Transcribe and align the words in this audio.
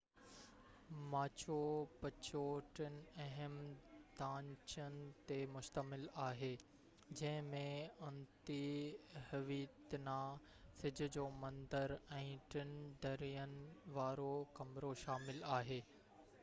Machu 1.09 1.57
پچو 2.03 2.39
ٽن 2.79 2.95
اهم 3.25 3.57
ڍانچن 4.21 4.95
تي 5.31 5.37
مشتمل 5.57 6.07
آهي 6.25 6.49
جنهن 7.19 7.45
۾ 7.51 7.61
انتي 8.09 8.57
هويتنا 9.29 10.17
سج 10.81 11.03
جو 11.17 11.29
مندر 11.43 11.97
۽ 12.23 12.25
ٽن 12.55 12.75
درين 13.07 13.57
وارو 13.99 14.33
ڪمرو 14.61 14.93
شامل 15.05 15.43
آهي 15.59 15.79